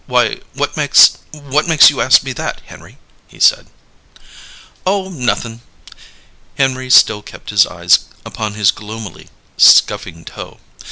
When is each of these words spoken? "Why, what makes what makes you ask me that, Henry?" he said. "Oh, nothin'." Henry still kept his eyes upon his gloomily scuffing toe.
"Why, 0.07 0.41
what 0.55 0.75
makes 0.75 1.19
what 1.31 1.67
makes 1.67 1.91
you 1.91 2.01
ask 2.01 2.23
me 2.23 2.33
that, 2.33 2.61
Henry?" 2.65 2.97
he 3.27 3.39
said. 3.39 3.67
"Oh, 4.83 5.09
nothin'." 5.09 5.61
Henry 6.57 6.89
still 6.89 7.21
kept 7.21 7.51
his 7.51 7.67
eyes 7.67 7.99
upon 8.25 8.55
his 8.55 8.71
gloomily 8.71 9.29
scuffing 9.57 10.25
toe. 10.25 10.57